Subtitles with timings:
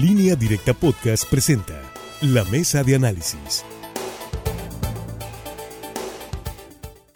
[0.00, 1.82] Línea Directa Podcast presenta
[2.20, 3.64] La Mesa de Análisis.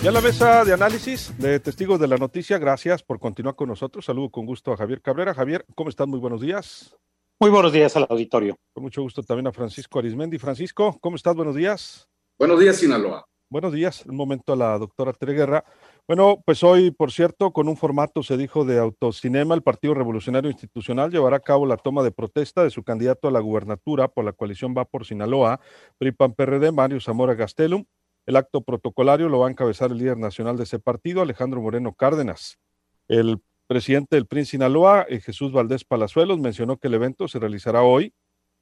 [0.01, 4.05] Ya la mesa de análisis de testigos de la noticia, gracias por continuar con nosotros.
[4.05, 5.33] Saludo con gusto a Javier Cabrera.
[5.33, 6.09] Javier, ¿cómo estás?
[6.09, 6.97] Muy buenos días.
[7.39, 8.57] Muy buenos días al auditorio.
[8.73, 10.39] Con mucho gusto también a Francisco Arismendi.
[10.39, 11.37] Francisco, ¿cómo estás?
[11.37, 12.09] Buenos días.
[12.37, 13.25] Buenos días, Sinaloa.
[13.49, 14.05] Buenos días.
[14.07, 15.65] Un momento a la doctora Treguerra.
[16.09, 20.51] Bueno, pues hoy, por cierto, con un formato, se dijo, de autocinema, el Partido Revolucionario
[20.51, 24.25] Institucional llevará a cabo la toma de protesta de su candidato a la gubernatura por
[24.25, 25.61] la coalición Va por Sinaloa,
[25.99, 27.85] PRIPAN-PRD, Mario Zamora Gastelum.
[28.27, 31.95] El acto protocolario lo va a encabezar el líder nacional de ese partido, Alejandro Moreno
[31.95, 32.59] Cárdenas.
[33.07, 37.83] El presidente del PRIN Sinaloa, eh, Jesús Valdés Palazuelos, mencionó que el evento se realizará
[37.83, 38.13] hoy.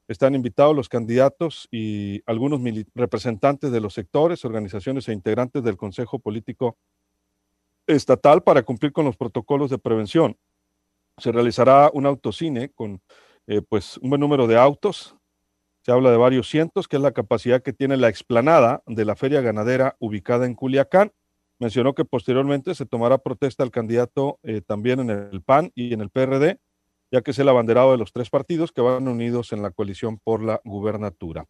[0.09, 2.61] Están invitados los candidatos y algunos
[2.95, 6.77] representantes de los sectores, organizaciones e integrantes del Consejo Político
[7.91, 10.37] Estatal para cumplir con los protocolos de prevención.
[11.19, 13.01] Se realizará un autocine con
[13.47, 15.17] eh, pues un buen número de autos,
[15.83, 19.17] se habla de varios cientos, que es la capacidad que tiene la explanada de la
[19.17, 21.13] feria ganadera ubicada en Culiacán.
[21.59, 26.01] Mencionó que posteriormente se tomará protesta al candidato eh, también en el PAN y en
[26.01, 26.59] el PRD,
[27.11, 30.19] ya que es el abanderado de los tres partidos que van unidos en la coalición
[30.19, 31.47] por la gubernatura.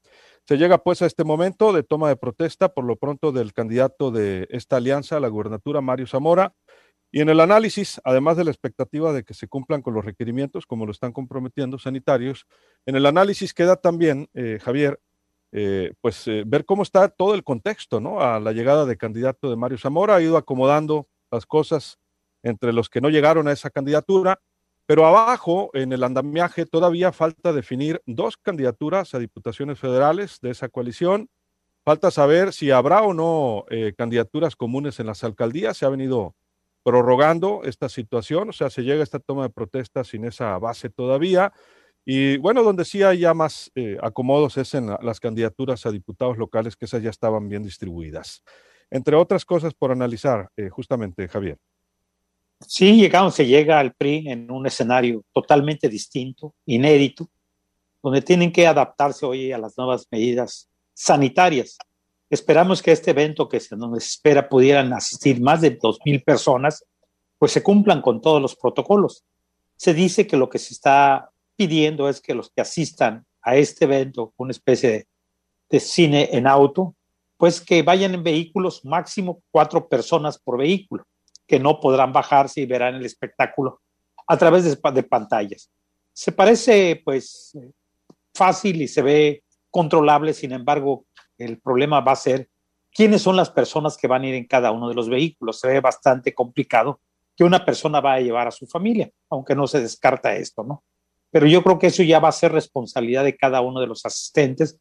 [0.47, 4.11] Se llega pues a este momento de toma de protesta por lo pronto del candidato
[4.11, 6.55] de esta alianza a la gubernatura, Mario Zamora,
[7.13, 10.65] y en el análisis, además de la expectativa de que se cumplan con los requerimientos,
[10.65, 12.47] como lo están comprometiendo sanitarios,
[12.87, 15.01] en el análisis queda también, eh, Javier,
[15.53, 18.21] eh, pues eh, ver cómo está todo el contexto, ¿no?
[18.21, 21.99] A la llegada de candidato de Mario Zamora, ha ido acomodando las cosas
[22.45, 24.41] entre los que no llegaron a esa candidatura,
[24.91, 30.69] pero abajo, en el andamiaje, todavía falta definir dos candidaturas a diputaciones federales de esa
[30.69, 31.29] coalición.
[31.85, 35.77] Falta saber si habrá o no candidaturas comunes en las alcaldías.
[35.77, 36.35] Se ha venido
[36.83, 40.91] prorrogando esta situación, o sea, se llega a esta toma de protesta sin esa base
[40.91, 41.53] todavía.
[42.05, 46.37] Y bueno, donde sí hay ya más eh, acomodos es en las candidaturas a diputados
[46.37, 48.43] locales, que esas ya estaban bien distribuidas.
[48.91, 51.59] Entre otras cosas por analizar, eh, justamente, Javier.
[52.67, 57.29] Sí, llegamos, se llega al PRI en un escenario totalmente distinto, inédito,
[58.03, 61.79] donde tienen que adaptarse hoy a las nuevas medidas sanitarias.
[62.29, 66.85] Esperamos que este evento que se nos espera pudieran asistir más de 2.000 personas,
[67.39, 69.25] pues se cumplan con todos los protocolos.
[69.77, 73.87] Se dice que lo que se está pidiendo es que los que asistan a este
[73.87, 75.07] evento, una especie
[75.69, 76.95] de, cine en auto,
[77.37, 81.05] pues que vayan en vehículos, máximo cuatro personas por vehículo,
[81.51, 83.81] que no podrán bajarse y verán el espectáculo
[84.29, 85.69] a través de, pantallas.
[86.13, 87.59] Se parece pues
[88.33, 91.07] fácil y se ve controlable, sin embargo,
[91.39, 92.49] el problema va a ser
[92.93, 95.59] quiénes son las personas que van a ir en cada uno de los vehículos.
[95.59, 97.01] Se ve bastante complicado
[97.37, 100.85] que una persona va a llevar a su familia, aunque no se descarta esto, ¿no?
[101.33, 104.07] Pero yo creo que eso ya va a ser responsabilidad de cada uno de los
[104.07, 104.79] asistentes,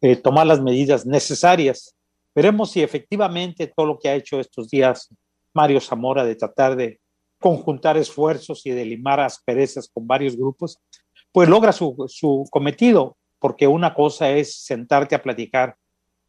[0.00, 1.94] eh, tomar las medidas necesarias.
[2.34, 5.10] Veremos si efectivamente todo lo que ha hecho estos días
[5.58, 7.00] Mario Zamora de tratar de
[7.40, 10.78] conjuntar esfuerzos y de limar asperezas con varios grupos,
[11.32, 15.74] pues logra su, cometido, porque una cosa es sentarte a platicar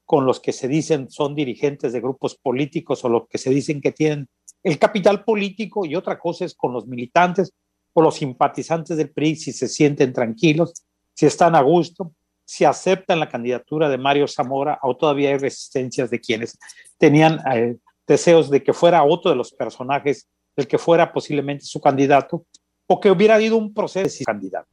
[0.03, 3.81] con los que se dicen son dirigentes de grupos políticos o los que se dicen
[3.81, 4.27] que tienen
[4.63, 7.53] el capital político y otra cosa es con los militantes
[7.93, 10.73] o los simpatizantes del PRI si se sienten tranquilos,
[11.13, 12.13] si están a gusto,
[12.43, 16.57] si aceptan la candidatura de Mario Zamora o todavía hay resistencias de quienes
[16.97, 17.77] tenían eh,
[18.09, 20.27] deseos de que fuera otro de los personajes
[20.57, 22.45] el que fuera posiblemente su candidato
[22.87, 24.67] o que hubiera habido un proceso de candidato.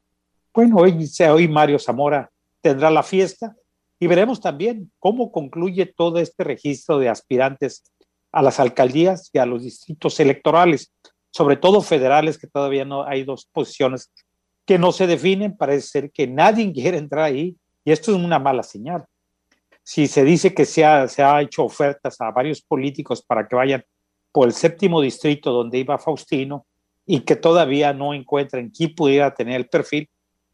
[0.53, 2.29] Bueno, hoy, hoy Mario Zamora
[2.61, 3.55] tendrá la fiesta,
[3.99, 7.83] y veremos también cómo concluye todo este registro de aspirantes
[8.31, 10.93] a las alcaldías y a los distritos electorales,
[11.31, 14.11] sobre todo federales, que todavía no hay dos posiciones
[14.65, 15.57] que no se definen.
[15.57, 19.05] Parece ser que nadie quiere entrar ahí y esto es una mala señal.
[19.89, 23.55] Si se dice que se ha, se ha hecho ofertas a varios políticos para que
[23.55, 23.85] vayan
[24.33, 26.65] por el séptimo distrito donde iba Faustino
[27.05, 30.09] y que todavía no encuentran quién pudiera tener el perfil,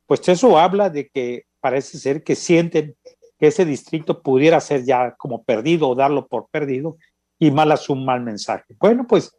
[0.05, 2.95] pues eso habla de que parece ser que sienten
[3.39, 6.97] que ese distrito pudiera ser ya como perdido o darlo por perdido
[7.39, 8.75] y mal un mal mensaje.
[8.79, 9.35] Bueno, pues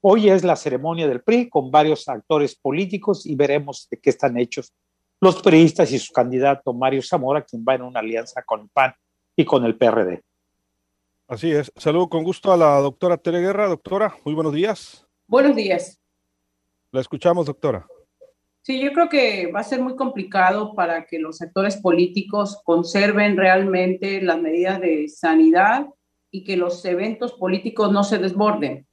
[0.00, 4.38] hoy es la ceremonia del PRI con varios actores políticos y veremos de qué están
[4.38, 4.72] hechos
[5.20, 8.94] los priistas y su candidato Mario Zamora, quien va en una alianza con el PAN
[9.36, 10.22] y con el PRD.
[11.28, 11.70] Así es.
[11.76, 13.68] Saludo con gusto a la doctora Tere Guerra.
[13.68, 15.06] Doctora, muy buenos días.
[15.26, 16.00] Buenos días.
[16.92, 17.86] La escuchamos, doctora.
[18.62, 23.36] Sí, yo creo que va a ser muy complicado para que los actores políticos conserven
[23.36, 25.86] realmente las medidas de sanidad
[26.30, 28.86] y que los eventos políticos no se desborden.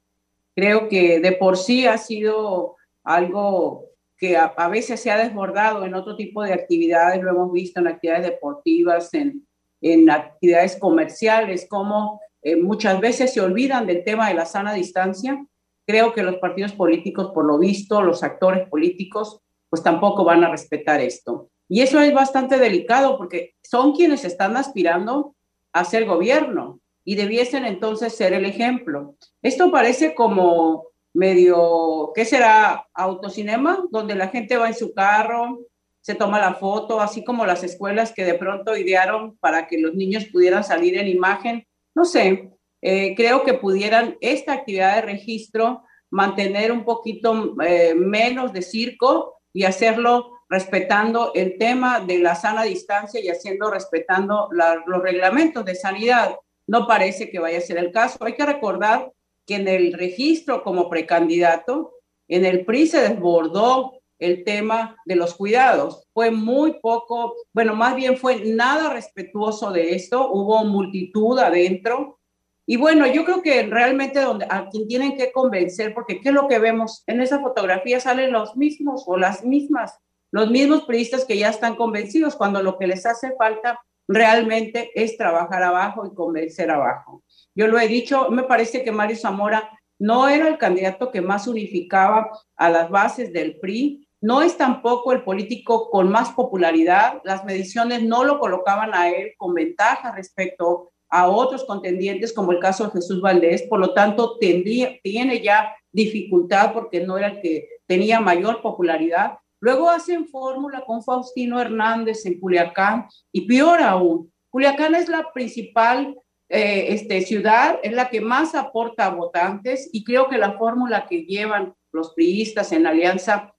[0.54, 3.86] Creo que de por sí ha sido algo
[4.16, 7.88] que a, veces se ha desbordado en otro tipo de actividades, lo hemos visto en
[7.88, 9.44] actividades deportivas, en,
[9.84, 15.46] en actividades comerciales, como eh, muchas veces se olvidan del tema de la sana distancia.
[15.86, 20.50] Creo que los partidos políticos, por lo visto, los actores políticos, pues tampoco van a
[20.50, 21.50] respetar esto.
[21.68, 25.34] Y eso es bastante delicado porque son quienes están aspirando
[25.74, 29.16] a ser gobierno y debiesen entonces ser el ejemplo.
[29.42, 32.86] Esto parece como medio, ¿qué será?
[32.94, 35.58] Autocinema, donde la gente va en su carro,
[36.04, 39.94] se toma la foto, así como las escuelas que de pronto idearon para que los
[39.94, 41.66] niños pudieran salir en imagen.
[41.94, 42.50] No sé,
[42.82, 49.40] eh, creo que pudieran esta actividad de registro mantener un poquito eh, menos de circo
[49.54, 55.74] y hacerlo respetando el tema de la sana distancia y haciendo respetando los reglamentos de
[55.74, 56.36] sanidad.
[56.66, 58.22] No parece que vaya a ser el caso.
[58.22, 59.10] Hay que recordar
[59.46, 61.94] que en el registro como precandidato,
[62.28, 66.06] en el PRI se desbordó el tema de los cuidados.
[66.12, 72.18] Fue muy poco, bueno, más bien fue nada respetuoso de esto, hubo multitud adentro.
[72.66, 76.34] Y bueno, yo creo que realmente donde, a quien tienen que convencer, porque ¿qué es
[76.34, 77.02] lo que vemos?
[77.06, 79.98] En esa fotografía salen los mismos o las mismas,
[80.30, 83.78] los mismos periodistas que ya están convencidos, cuando lo que les hace falta
[84.08, 87.22] realmente es trabajar abajo y convencer abajo.
[87.54, 91.46] Yo lo he dicho, me parece que Mario Zamora no era el candidato que más
[91.46, 97.44] unificaba a las bases del PRI, no es tampoco el político con más popularidad, las
[97.44, 102.84] mediciones no lo colocaban a él con ventaja respecto a otros contendientes, como el caso
[102.84, 107.68] de Jesús Valdés, por lo tanto tendría, tiene ya dificultad porque no era el que
[107.86, 109.36] tenía mayor popularidad.
[109.60, 116.16] Luego hacen fórmula con Faustino Hernández en Culiacán y peor aún, Culiacán es la principal
[116.48, 121.06] eh, este, ciudad, es la que más aporta a votantes y creo que la fórmula
[121.06, 123.53] que llevan los priistas en alianza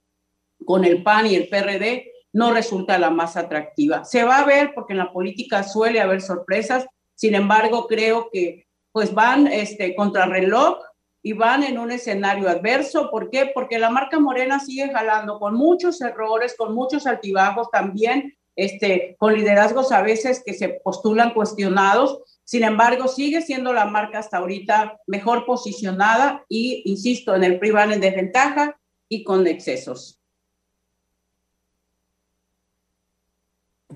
[0.65, 4.03] con el PAN y el PRD no resulta la más atractiva.
[4.03, 8.67] Se va a ver porque en la política suele haber sorpresas, sin embargo creo que
[8.91, 10.77] pues van este, contra reloj
[11.21, 13.09] y van en un escenario adverso.
[13.09, 13.51] ¿Por qué?
[13.53, 19.33] Porque la marca Morena sigue jalando con muchos errores, con muchos altibajos, también este, con
[19.33, 22.21] liderazgos a veces que se postulan cuestionados.
[22.43, 27.71] Sin embargo, sigue siendo la marca hasta ahorita mejor posicionada y, insisto, en el PRI
[27.71, 28.77] van en desventaja
[29.09, 30.21] y con excesos.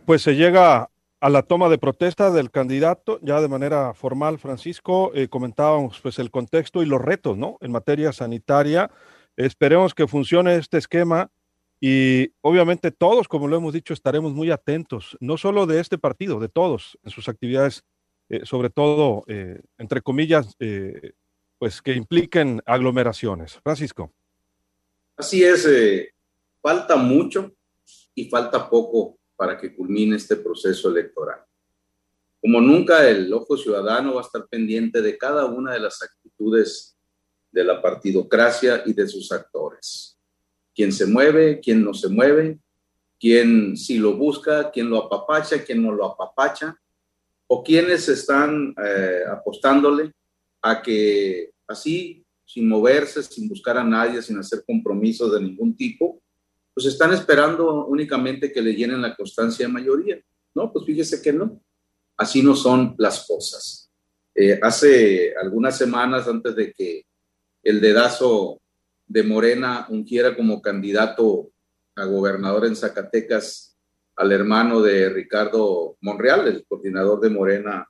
[0.10, 0.90] Pues se llega
[1.20, 6.18] a la toma de protesta del candidato, ya de manera formal, Francisco, eh, comentábamos pues
[6.18, 7.60] el contexto y los retos, ¿no?
[7.62, 8.90] En materia sanitaria,
[9.38, 11.30] esperemos que funcione este esquema
[11.80, 16.40] y obviamente todos, como lo hemos dicho, estaremos muy atentos, no solo de este partido,
[16.40, 17.84] de todos, en sus actividades,
[18.30, 20.58] eh, sobre todo, eh, entre comillas,
[21.60, 23.60] pues que impliquen aglomeraciones.
[23.62, 24.12] Francisco.
[25.16, 25.70] Así es,
[26.64, 27.54] falta mucho
[28.16, 31.40] y falta poco para que culmine este proceso electoral.
[32.42, 36.98] Como nunca, el ojo ciudadano va a estar pendiente de cada una de las actitudes
[37.50, 40.18] de la partidocracia y de sus actores.
[40.76, 42.60] Quién se mueve, quién no se mueve,
[43.18, 46.78] quién si lo busca, quién lo apapacha, quién no lo apapacha,
[47.48, 50.12] o quienes están eh, apostándole
[50.62, 56.22] a que así, sin moverse, sin buscar a nadie, sin hacer compromisos de ningún tipo,
[56.80, 60.18] pues están esperando únicamente que le llenen la constancia de mayoría.
[60.56, 61.62] No, pues fíjese que no.
[62.16, 63.92] Así no son las cosas.
[64.34, 67.06] Eh, hace algunas semanas antes de que
[67.64, 68.62] el dedazo
[69.06, 71.52] de Morena ungiera como candidato
[71.98, 73.76] a gobernador en Zacatecas
[74.16, 77.90] al hermano de Ricardo Monreal, el coordinador de Morena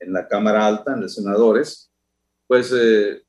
[0.00, 1.88] en la Cámara Alta, en los senadores,
[2.48, 3.22] pues eh,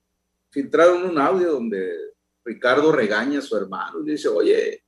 [0.50, 2.10] filtraron un audio donde
[2.44, 4.84] Ricardo regaña a su hermano y dice, oye,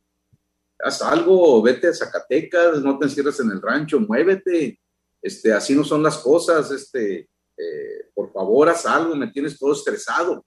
[0.84, 4.80] haz algo, vete a Zacatecas, no te encierres en el rancho, muévete,
[5.22, 9.74] este, así no son las cosas, este, eh, por favor, haz algo, me tienes todo
[9.74, 10.46] estresado,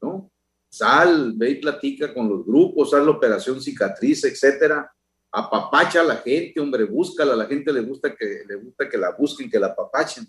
[0.00, 0.30] ¿no?
[0.68, 4.90] Sal, ve y platica con los grupos, haz la operación cicatriz, etcétera,
[5.30, 8.98] apapacha a la gente, hombre, búscala, a la gente le gusta que, le gusta que
[8.98, 10.26] la busquen, que la apapachen.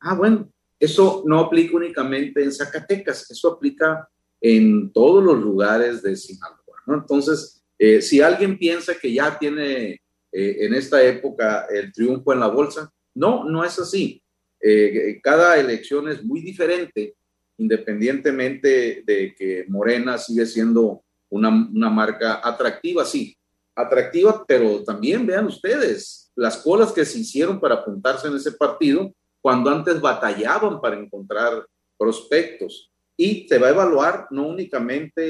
[0.00, 4.08] Ah, bueno, eso no aplica únicamente en Zacatecas, eso aplica
[4.40, 6.82] en todos los lugares de Sinaloa.
[6.86, 6.94] ¿no?
[6.94, 10.00] Entonces, eh, si alguien piensa que ya tiene
[10.32, 14.22] eh, en esta época el triunfo en la bolsa, no, no es así.
[14.60, 17.14] Eh, cada elección es muy diferente,
[17.58, 23.36] independientemente de que Morena sigue siendo una, una marca atractiva, sí,
[23.74, 29.12] atractiva, pero también vean ustedes las colas que se hicieron para apuntarse en ese partido
[29.40, 31.64] cuando antes batallaban para encontrar
[31.96, 35.22] prospectos y se va a evaluar no únicamente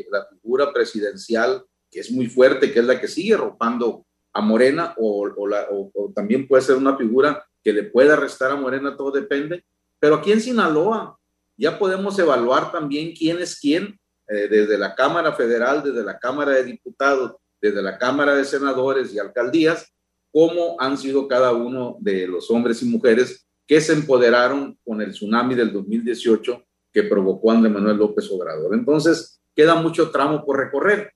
[0.00, 1.64] eh, la figura presidencial
[1.94, 6.48] que es muy fuerte, que es la que sigue ropando a Morena, o, o, también
[6.48, 9.64] puede ser una figura que le pueda restar a Morena, todo depende.
[10.00, 11.16] Pero aquí en Sinaloa
[11.56, 13.96] ya podemos evaluar también quién es quién,
[14.26, 19.14] eh, desde la Cámara Federal, desde la Cámara de Diputados, desde la Cámara de Senadores
[19.14, 19.94] y Alcaldías,
[20.32, 25.12] cómo han sido cada uno de los hombres y mujeres que se empoderaron con el
[25.12, 26.60] tsunami del 2018
[26.92, 28.74] que provocó Andrés Manuel López Obrador.
[28.74, 31.12] Entonces, queda mucho tramo por recorrer,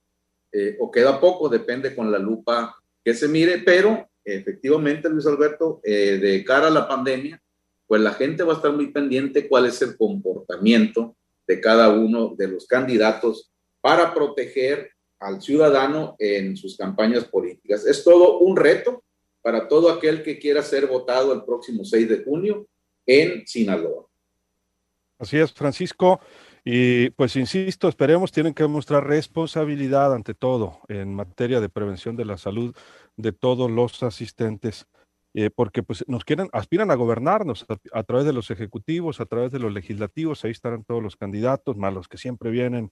[0.51, 5.79] eh, o queda poco, depende con la lupa que se mire, pero efectivamente, Luis Alberto,
[5.83, 7.41] eh, de cara a la pandemia,
[7.87, 11.15] pues la gente va a estar muy pendiente cuál es el comportamiento
[11.47, 13.51] de cada uno de los candidatos
[13.81, 17.85] para proteger al ciudadano en sus campañas políticas.
[17.85, 19.03] Es todo un reto
[19.41, 22.67] para todo aquel que quiera ser votado el próximo 6 de junio
[23.05, 24.05] en Sinaloa.
[25.17, 26.21] Así es, Francisco.
[26.63, 32.25] Y pues insisto, esperemos, tienen que mostrar responsabilidad ante todo en materia de prevención de
[32.25, 32.75] la salud
[33.17, 34.87] de todos los asistentes,
[35.33, 39.25] eh, porque pues nos quieren, aspiran a gobernarnos a, a, través de los ejecutivos, a
[39.25, 42.91] través de los legislativos, ahí estarán todos los candidatos, más los que siempre vienen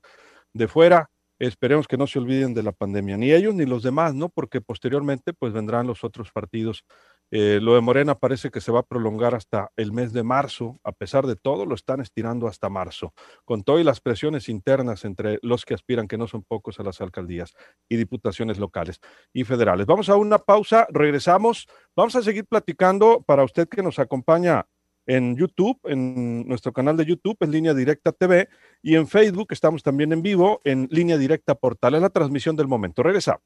[0.54, 1.10] de fuera.
[1.40, 4.30] Esperemos que no se olviden de la pandemia, ni ellos ni los demás, ¿no?
[4.30, 6.84] Porque posteriormente pues vendrán los otros partidos.
[7.32, 10.80] Eh, lo de Morena parece que se va a prolongar hasta el mes de marzo,
[10.84, 15.40] a pesar de todo, lo están estirando hasta marzo, con todas las presiones internas entre
[15.42, 17.54] los que aspiran, que no son pocos, a las alcaldías
[17.90, 19.00] y diputaciones locales
[19.34, 19.86] y federales.
[19.86, 24.66] Vamos a una pausa, regresamos, vamos a seguir platicando para usted que nos acompaña
[25.06, 28.50] en YouTube, en nuestro canal de YouTube, en Línea Directa TV,
[28.82, 32.68] y en Facebook estamos también en vivo, en Línea Directa Portal, en la transmisión del
[32.68, 33.04] momento.
[33.04, 33.42] Regresamos.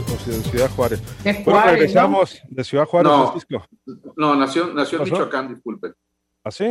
[0.00, 1.02] De Ciudad Juárez.
[1.24, 3.66] regresamos de Ciudad Juárez, no, Francisco.
[4.16, 5.92] No, nació, nació en Michoacán, disculpe.
[6.42, 6.70] ¿Ah, sí?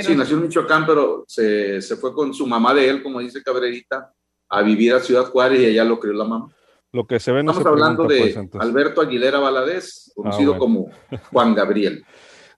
[0.00, 3.42] sí, nació en Michoacán, pero se, se fue con su mamá de él, como dice
[3.42, 4.12] Cabrerita,
[4.48, 6.48] a vivir a Ciudad Juárez y allá lo crió la mamá.
[6.92, 10.90] Lo que se ve Estamos hablando de pues, Alberto Aguilera Valadez, ah, conocido como
[11.30, 12.04] Juan Gabriel.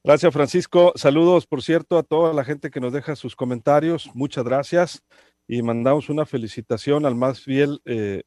[0.03, 0.93] Gracias, Francisco.
[0.97, 4.11] Saludos, por cierto, a toda la gente que nos deja sus comentarios.
[4.13, 5.03] Muchas gracias.
[5.47, 8.23] Y mandamos una felicitación al más fiel, eh,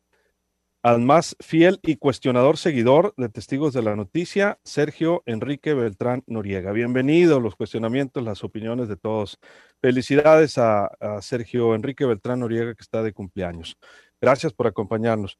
[0.88, 6.72] al más fiel y cuestionador seguidor de Testigos de la Noticia, Sergio Enrique Beltrán Noriega.
[6.72, 9.38] Bienvenido, los cuestionamientos, las opiniones de todos.
[9.82, 10.90] Felicidades a,
[11.20, 13.78] Sergio Enrique Beltrán Noriega, que está de cumpleaños.
[14.22, 15.38] Gracias por acompañarnos.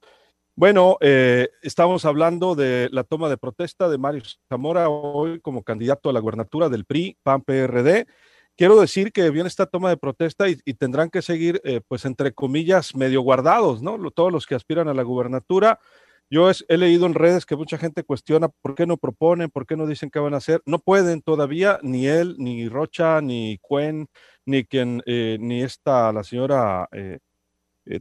[0.54, 6.10] Bueno, eh, estamos hablando de la toma de protesta de Mario Zamora hoy como candidato
[6.10, 8.06] a la gubernatura del PRI, PAN, PRD.
[8.58, 12.34] Quiero decir que viene esta toma de protesta y, tendrán que seguir, eh, pues, entre
[12.34, 14.00] comillas, medio guardados, ¿no?
[14.10, 15.80] Todos los que aspiran a la gubernatura.
[16.30, 19.78] Yo he leído en redes que mucha gente cuestiona por qué no proponen, por qué
[19.78, 20.62] no dicen qué van a hacer.
[20.66, 24.08] No pueden todavía, ni él, ni Rocha, ni Cuen,
[24.46, 27.20] ni quien, eh, ni esta, la señora eh,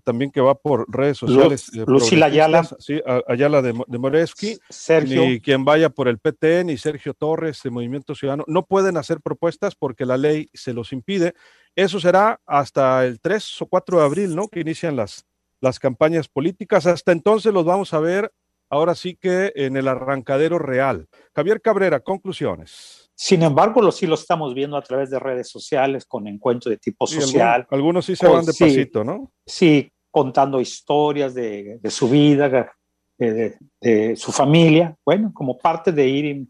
[0.03, 1.71] también que va por redes sociales.
[1.75, 2.65] Eh, Lucila Ayala.
[2.79, 4.59] Sí, Ayala de, de Moreski.
[4.69, 5.23] Sergio.
[5.23, 8.45] Ni quien vaya por el PT, ni Sergio Torres de Movimiento Ciudadano.
[8.47, 11.35] No pueden hacer propuestas porque la ley se los impide.
[11.75, 14.49] Eso será hasta el 3 o 4 de abril, ¿no?
[14.49, 15.27] Que inician las,
[15.61, 16.87] las campañas políticas.
[16.87, 18.33] Hasta entonces los vamos a ver
[18.71, 21.09] ahora sí que en el arrancadero real.
[21.35, 23.06] Javier Cabrera, conclusiones.
[23.19, 26.77] Sin embargo, lo, sí lo estamos viendo a través de redes sociales con encuentros de
[26.77, 27.67] tipo social.
[27.71, 29.33] algunos, sí se van de pasito, ¿no?
[29.47, 32.71] Sí, contando historias de, su vida,
[33.17, 36.47] de, su familia, bueno, como parte de ir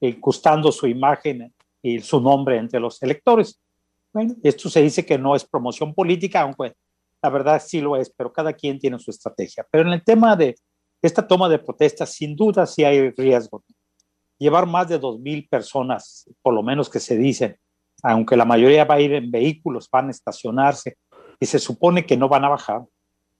[0.00, 3.60] incrustando su imagen y su nombre entre los electores.
[4.10, 6.72] Bueno, esto se dice que no es promoción política, aunque
[7.22, 9.66] la verdad sí lo es, pero cada quien tiene su estrategia.
[9.70, 10.54] Pero en el tema de
[11.02, 13.62] esta toma de protesta, sin duda sí hay riesgo
[14.38, 17.56] llevar más de 2.000 personas, por lo menos que se dicen,
[18.02, 20.96] aunque la mayoría va a ir en vehículos, van a estacionarse
[21.40, 22.84] y se supone que no van a bajar.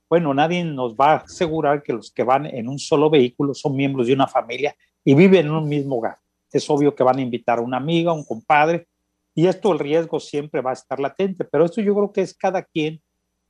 [0.09, 3.75] Bueno, nadie nos va a asegurar que los que van en un solo vehículo son
[3.75, 6.17] miembros de una familia y viven en un mismo hogar.
[6.51, 8.87] Es obvio que van a invitar a una amiga, un compadre,
[9.35, 12.33] y esto el riesgo siempre va a estar latente, pero esto yo creo que es
[12.33, 13.01] cada quien,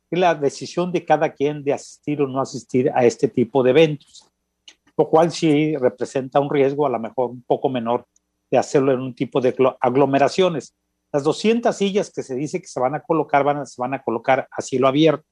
[0.10, 3.70] es la decisión de cada quien de asistir o no asistir a este tipo de
[3.70, 4.30] eventos
[4.98, 8.06] lo cual sí representa un riesgo a lo mejor un poco menor
[8.50, 10.76] de hacerlo en un tipo de aglomeraciones.
[11.12, 13.94] Las 200 sillas que se dice que se van a colocar van a, se van
[13.94, 15.26] a colocar a cielo abierto,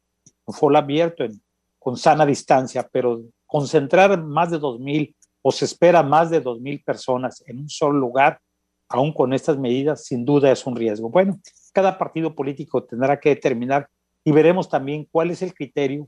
[0.46, 1.42] un foro abierto, en,
[1.80, 7.44] con sana distancia, pero concentrar más de 2.000 o se espera más de 2.000 personas
[7.46, 8.40] en un solo lugar,
[8.88, 11.10] aún con estas medidas, sin duda es un riesgo.
[11.10, 11.40] Bueno,
[11.74, 13.88] cada partido político tendrá que determinar
[14.24, 16.08] y veremos también cuál es el criterio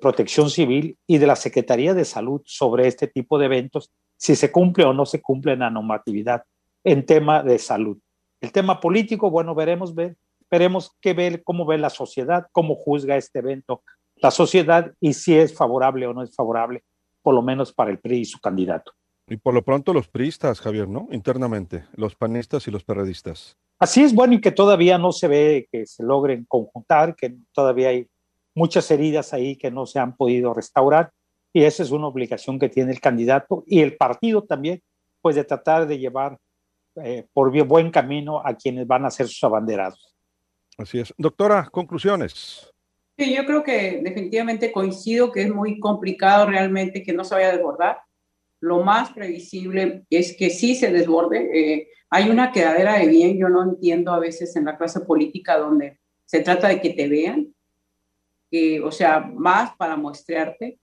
[0.00, 4.52] Protección Civil y de la Secretaría de Salud sobre este tipo de eventos, si se
[4.52, 6.42] cumple o no se cumple la normatividad
[6.84, 7.98] en tema de salud.
[8.40, 10.16] El tema político, bueno, veremos ver
[10.50, 13.82] esperemos que ver cómo ve la sociedad, cómo juzga este evento
[14.16, 16.82] la sociedad y si es favorable o no es favorable,
[17.22, 18.92] por lo menos para el PRI y su candidato.
[19.28, 21.06] Y por lo pronto los priistas, Javier, ¿no?
[21.12, 23.56] Internamente, los panistas y los perredistas.
[23.78, 27.90] Así es, bueno, y que todavía no se ve que se logren conjuntar, que todavía
[27.90, 28.08] hay
[28.54, 31.12] muchas heridas ahí que no se han podido restaurar,
[31.52, 34.82] y esa es una obligación que tiene el candidato y el partido también,
[35.20, 36.38] pues de tratar de llevar
[36.96, 40.14] eh, por buen camino a quienes van a ser sus abanderados.
[40.78, 41.12] Así es.
[41.18, 42.72] Doctora, conclusiones.
[43.18, 47.48] Sí, yo creo que definitivamente coincido que es muy complicado realmente que no se vaya
[47.48, 47.98] a desbordar.
[48.60, 51.50] Lo más previsible es que sí se desborde.
[51.52, 55.58] Eh, hay una quedadera de bien, yo no entiendo a veces en la clase política
[55.58, 57.54] donde se trata de que te vean,
[58.82, 60.78] o sea, más para mostrarte,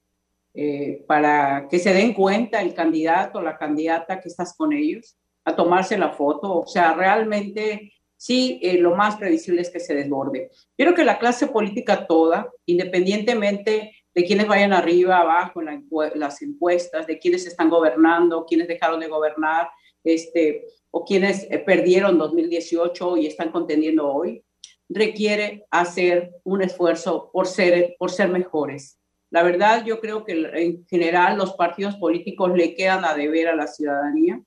[0.54, 5.16] eh, para que se den cuenta el candidato o la candidata que estás con ellos,
[5.44, 6.60] a tomarse la foto.
[6.60, 10.50] O sea, realmente sí, eh, lo más previsible es que se desborde.
[10.76, 17.18] Creo que la clase política toda, independientemente de quienes vayan arriba, abajo las encuestas, de
[17.18, 19.68] quienes están gobernando, quienes dejaron de gobernar,
[20.02, 24.42] este, o quienes eh, perdieron 2018 y están contendiendo hoy,
[24.88, 28.98] requiere hacer un esfuerzo por ser, por ser mejores.
[29.30, 33.56] La verdad, yo creo que en general los partidos políticos le quedan a deber a
[33.56, 34.42] la ciudadanía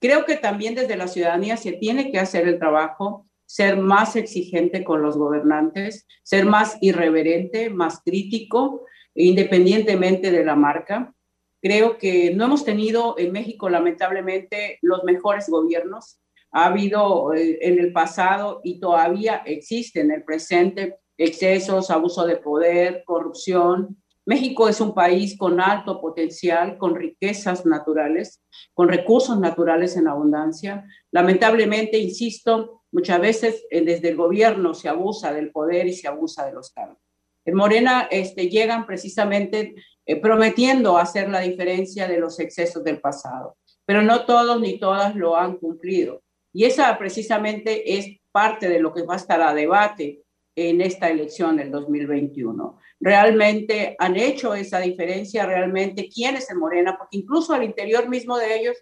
[0.00, 4.82] Creo que también desde la ciudadanía se tiene que hacer el trabajo, ser más exigente
[4.82, 11.14] con los gobernantes, ser más irreverente, más crítico, independientemente de la marca.
[11.60, 16.19] Creo que no hemos tenido en México, lamentablemente, los mejores gobiernos.
[16.52, 22.36] Ha habido eh, en el pasado y todavía existe en el presente excesos, abuso de
[22.36, 28.40] poder, corrupción, México es un país con alto potencial, con riquezas naturales,
[28.74, 30.84] con recursos naturales en abundancia.
[31.10, 36.46] Lamentablemente, insisto, muchas veces eh, desde el gobierno se abusa del poder y se abusa
[36.46, 36.98] de los cargos.
[37.44, 39.74] En Morena este, llegan precisamente
[40.06, 45.16] eh, prometiendo hacer la diferencia de los excesos del pasado, pero no todos ni todas
[45.16, 46.22] lo han cumplido.
[46.52, 50.22] Y esa precisamente es parte de lo que va a estar a debate
[50.56, 56.96] en esta elección del 2021 realmente han hecho esa diferencia, realmente quién es el Morena,
[56.98, 58.76] porque incluso al interior mismo de ellos,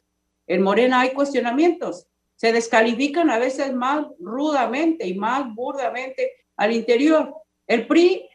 [0.46, 7.34] en Morena hay cuestionamientos, se descalifican a veces más rudamente y más burdamente al interior.
[7.66, 8.28] El PRI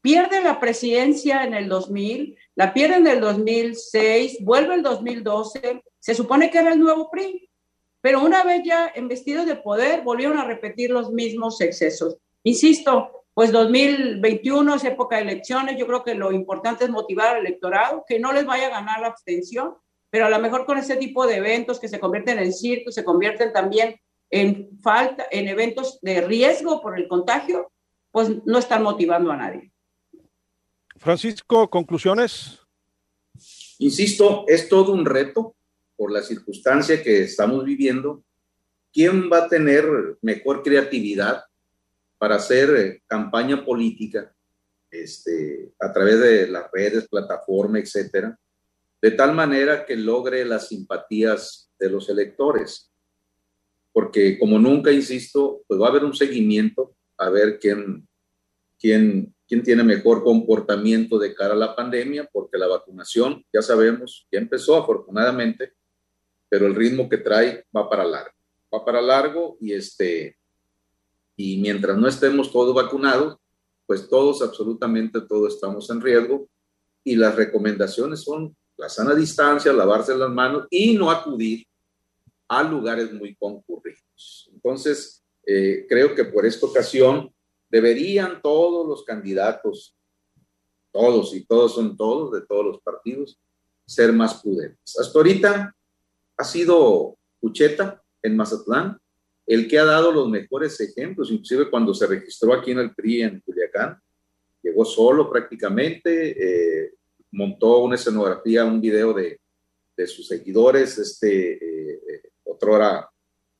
[0.00, 6.14] pierde la presidencia en el 2000, la pierde en el 2006, vuelve el 2012, se
[6.14, 7.48] supone que era el nuevo PRI,
[8.02, 12.18] pero una vez ya investidos de poder, volvieron a repetir los mismos excesos.
[12.42, 17.46] Insisto, pues 2021 es época de elecciones, yo creo que lo importante es motivar al
[17.46, 19.76] electorado, que no les vaya a ganar la abstención,
[20.10, 23.04] pero a lo mejor con ese tipo de eventos que se convierten en circo, se
[23.04, 23.94] convierten también
[24.30, 27.70] en falta, en eventos de riesgo por el contagio,
[28.10, 29.72] pues no están motivando a nadie.
[30.96, 32.58] Francisco, conclusiones.
[33.78, 35.54] Insisto, es todo un reto
[35.96, 38.24] por la circunstancia que estamos viviendo.
[38.92, 39.84] ¿Quién va a tener
[40.20, 41.44] mejor creatividad
[42.18, 44.32] para hacer eh, campaña política
[44.92, 48.38] este, a través de las redes, plataforma, etcétera,
[49.00, 52.92] de tal manera que logre las simpatías de los electores.
[53.92, 58.06] Porque como nunca, insisto, pues va a haber un seguimiento a ver quién,
[58.78, 64.28] quién, quién tiene mejor comportamiento de cara a la pandemia, porque la vacunación, ya sabemos,
[64.30, 65.72] ya empezó afortunadamente,
[66.52, 68.36] pero el ritmo que trae va para largo.
[68.72, 70.36] Va para largo y este,
[71.34, 73.38] y mientras no estemos todos vacunados,
[73.86, 76.46] pues todos, absolutamente todos estamos en riesgo
[77.02, 81.66] y las recomendaciones son la sana distancia, lavarse las manos y no acudir
[82.48, 84.50] a lugares muy concurridos.
[84.52, 87.32] Entonces, eh, creo que por esta ocasión
[87.70, 89.96] deberían todos los candidatos,
[90.92, 93.40] todos y todos son todos, de todos los partidos,
[93.86, 94.98] ser más prudentes.
[94.98, 95.74] Hasta ahorita
[96.42, 98.98] ha sido Pucheta en Mazatlán,
[99.46, 103.22] el que ha dado los mejores ejemplos, inclusive cuando se registró aquí en el PRI
[103.22, 104.00] en Culiacán,
[104.60, 106.94] llegó solo prácticamente, eh,
[107.30, 109.40] montó una escenografía, un video de,
[109.96, 113.10] de sus seguidores, este, eh, eh, otra hora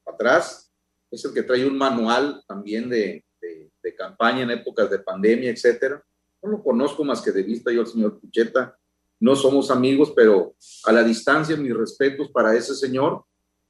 [0.05, 0.73] atrás,
[1.11, 5.51] es el que trae un manual también de, de, de, campaña en épocas de pandemia,
[5.51, 6.03] etcétera.
[6.43, 8.77] No lo conozco más que de vista yo al señor Pucheta,
[9.23, 13.25] no somos amigos, pero a la distancia mis respetos para ese señor.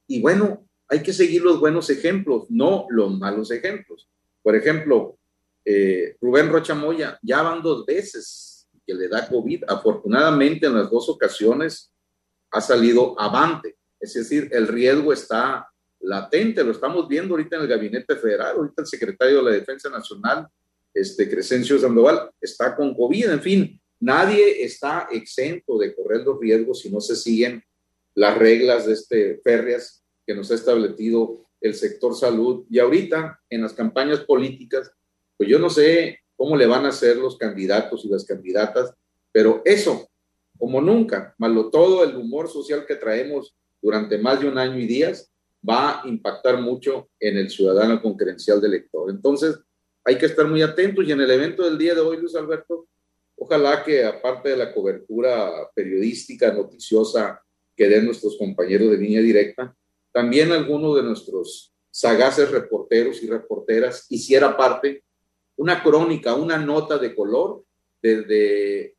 [0.06, 4.08] Y bueno, hay que seguir los buenos ejemplos, no los malos ejemplos.
[4.42, 5.18] Por ejemplo,
[5.62, 9.64] eh, Rubén Rocha Moya ya van dos veces que le da COVID.
[9.68, 11.92] Afortunadamente, en las dos ocasiones
[12.50, 15.68] ha salido avante, es decir, el riesgo está
[16.00, 19.90] latente, lo estamos viendo ahorita en el gabinete federal, ahorita el secretario de la Defensa
[19.90, 20.48] Nacional,
[20.94, 26.80] este Crescencio Sandoval, está con COVID, en fin, nadie está exento de correr los riesgos
[26.80, 27.62] si no se siguen
[28.14, 32.66] las reglas de este férreas que nos ha establecido el sector salud.
[32.68, 34.90] Y ahorita, en las campañas políticas,
[35.36, 38.92] pues yo no sé cómo le van a hacer los candidatos y las candidatas,
[39.30, 40.08] pero eso,
[40.58, 44.86] como nunca, malo todo el humor social que traemos durante más de un año y
[44.86, 45.30] días,
[45.68, 49.10] va a impactar mucho en el ciudadano con credencial de elector.
[49.10, 49.56] Entonces,
[50.04, 52.88] hay que estar muy atentos y en el evento del día de hoy, Luis Alberto,
[53.42, 57.42] ojalá que aparte de la cobertura periodística, noticiosa
[57.76, 59.74] que den nuestros compañeros de línea directa,
[60.12, 65.02] también alguno de nuestros sagaces reporteros y reporteras hiciera parte
[65.56, 67.64] una crónica, una nota de color
[68.00, 68.96] desde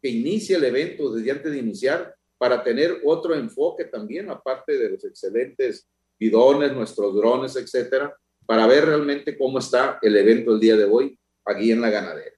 [0.00, 4.90] que inicia el evento, desde antes de iniciar, para tener otro enfoque también, aparte de
[4.90, 5.86] los excelentes
[6.18, 11.18] bidones, nuestros drones, etcétera, para ver realmente cómo está el evento el día de hoy
[11.44, 12.35] aquí en la ganadera.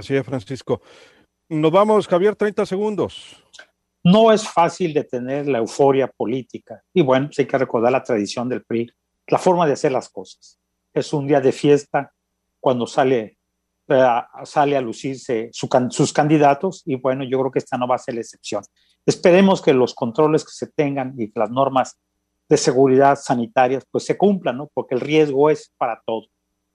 [0.00, 0.80] Así es, Francisco.
[1.50, 3.36] Nos vamos, Javier, 30 segundos.
[4.02, 6.82] No es fácil detener la euforia política.
[6.94, 8.90] Y bueno, pues hay que recordar la tradición del PRI,
[9.26, 10.58] la forma de hacer las cosas.
[10.94, 12.12] Es un día de fiesta
[12.58, 13.36] cuando sale
[14.44, 18.14] sale a lucirse sus candidatos y bueno, yo creo que esta no va a ser
[18.14, 18.62] la excepción.
[19.04, 21.98] Esperemos que los controles que se tengan y las normas
[22.48, 24.70] de seguridad sanitarias pues se cumplan, ¿no?
[24.72, 26.30] Porque el riesgo es para todos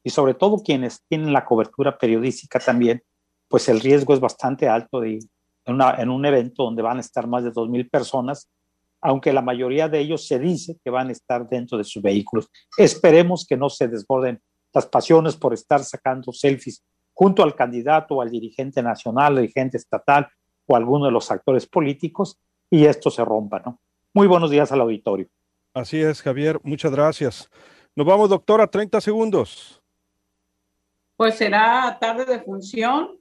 [0.05, 3.01] y sobre todo quienes tienen la cobertura periodística también,
[3.47, 5.19] pues el riesgo es bastante alto de,
[5.65, 8.49] en, en un evento donde van a estar más de 2.000 personas,
[9.01, 12.49] aunque la mayoría de ellos se dice que van a estar dentro de sus vehículos.
[12.77, 14.41] Esperemos que no se desborden
[14.73, 20.27] las pasiones por estar sacando selfies junto al candidato o al dirigente nacional, dirigente estatal
[20.65, 22.37] o alguno de los actores políticos
[22.69, 23.79] y esto se rompa, ¿no?
[24.13, 25.27] Muy buenos días al auditorio.
[25.73, 27.49] Así es, Javier, muchas gracias.
[27.95, 29.81] Nos vamos, doctora, 30 segundos.
[31.15, 33.17] Pues será tarde de función,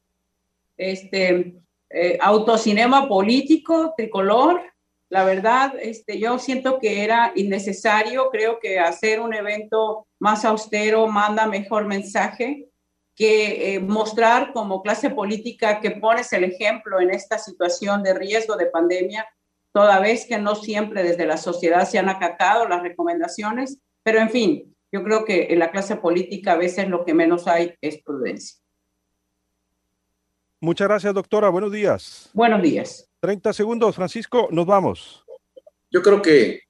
[0.76, 1.56] este,
[1.90, 4.62] eh, autocinema político, tricolor.
[5.08, 11.06] La verdad, este, yo siento que era innecesario, creo que hacer un evento más austero
[11.06, 12.68] manda mejor mensaje
[13.14, 18.56] que eh, mostrar como clase política que pones el ejemplo en esta situación de riesgo
[18.56, 19.26] de pandemia,
[19.72, 24.30] toda vez que no siempre desde la sociedad se han acatado las recomendaciones, pero en
[24.30, 28.02] fin, yo creo que en la clase política a veces lo que menos hay es
[28.02, 28.63] prudencia.
[30.64, 31.50] Muchas gracias, doctora.
[31.50, 32.30] Buenos días.
[32.32, 33.06] Buenos días.
[33.20, 35.22] 30 segundos, Francisco, nos vamos.
[35.90, 36.62] Yo creo que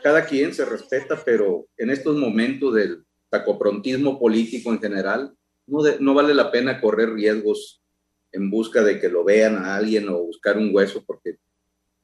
[0.00, 5.34] cada quien se respeta, pero en estos momentos del tacoprontismo político en general,
[5.66, 7.82] no, vale la pena correr riesgos
[8.30, 11.38] en busca de que lo vean a alguien o buscar un hueso, porque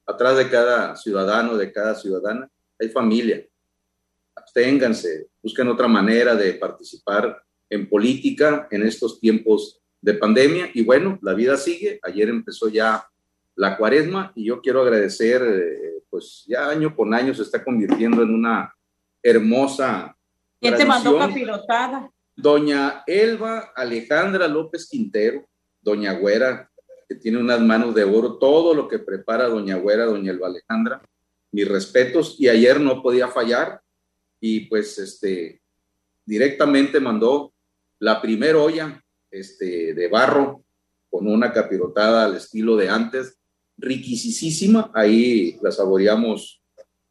[0.05, 3.47] atrás de cada ciudadano, de cada ciudadana, hay familia.
[4.35, 10.69] Absténganse, busquen otra manera de participar en política en estos tiempos de pandemia.
[10.73, 11.99] Y bueno, la vida sigue.
[12.03, 13.07] Ayer empezó ya
[13.55, 18.21] la cuaresma y yo quiero agradecer, eh, pues ya año con año se está convirtiendo
[18.21, 18.75] en una
[19.21, 20.15] hermosa.
[20.59, 22.11] ¿Quién te mandó capirotada?
[22.35, 25.47] Doña Elba Alejandra López Quintero,
[25.81, 26.69] Doña Güera,
[27.07, 31.01] que tiene unas manos de oro, todo lo que prepara Doña Güera, Doña Elba Alejandra,
[31.51, 33.81] mis respetos, y ayer no podía fallar,
[34.39, 35.61] y pues este,
[36.25, 37.53] directamente mandó
[37.99, 39.02] la primera olla
[39.33, 40.63] este, de barro
[41.09, 43.37] con una capirotada al estilo de antes,
[43.77, 46.61] riquisísima, ahí la saboreamos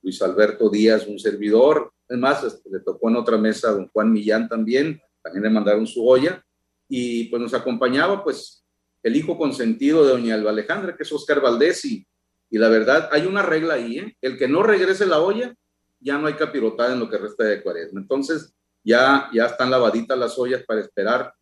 [0.02, 4.12] Luis Alberto Díaz, un servidor, es este, le tocó en otra mesa a don Juan
[4.12, 6.44] Millán también, también le mandaron su olla
[6.88, 8.64] y pues nos acompañaba pues
[9.02, 12.06] el hijo consentido de doña Alba Alejandra, que es Oscar Valdés y,
[12.50, 14.16] y la verdad hay una regla ahí, ¿eh?
[14.20, 15.54] el que no regrese la olla,
[16.00, 18.00] ya no hay capirotada en lo que resta de cuaresma.
[18.00, 18.52] Entonces
[18.85, 21.32] ya, ya están lavaditas las ollas para esperar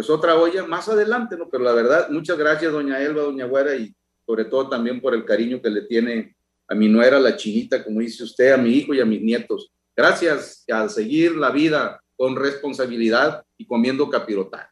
[0.00, 1.50] pues otra olla más adelante, ¿no?
[1.50, 5.26] Pero la verdad, muchas gracias doña Elba, doña Güera y sobre todo también por el
[5.26, 6.34] cariño que le tiene
[6.66, 9.70] a mi nuera, la chinita, como dice usted, a mi hijo y a mis nietos.
[9.94, 14.70] Gracias a seguir la vida con responsabilidad y comiendo capirotar.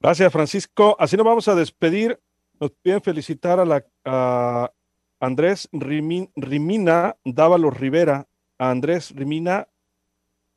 [0.00, 0.96] Gracias, Francisco.
[0.98, 2.18] Así nos vamos a despedir.
[2.58, 4.72] Nos piden felicitar a, la,
[5.20, 8.26] Andrés Rimina Dávalos Rivera,
[8.58, 9.68] a Andrés Rimina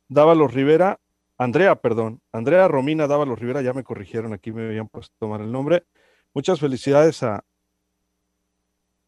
[0.08, 0.98] Dávalos Rivera,
[1.38, 5.52] Andrea, perdón, Andrea Romina Dávalos Rivera, ya me corrigieron, aquí me habían puesto tomar el
[5.52, 5.84] nombre.
[6.34, 7.44] Muchas felicidades a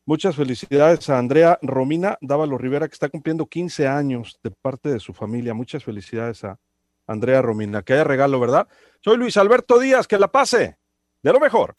[0.07, 4.99] Muchas felicidades a Andrea Romina Dávalo Rivera, que está cumpliendo 15 años de parte de
[4.99, 5.55] su familia.
[5.55, 6.59] Muchas felicidades a
[7.07, 7.83] Andrea Romina.
[7.83, 8.67] Que haya regalo, ¿verdad?
[9.05, 10.79] Soy Luis Alberto Díaz, que la pase.
[11.23, 11.75] De lo mejor.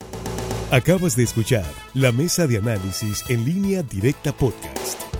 [0.70, 5.11] Acabas de escuchar la mesa de análisis en línea directa podcast.